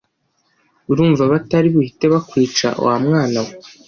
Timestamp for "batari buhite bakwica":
1.31-2.67